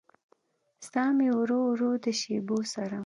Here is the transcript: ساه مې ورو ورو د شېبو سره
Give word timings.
ساه 0.89 1.11
مې 1.17 1.29
ورو 1.39 1.59
ورو 1.69 1.91
د 2.03 2.05
شېبو 2.19 2.57
سره 2.73 2.97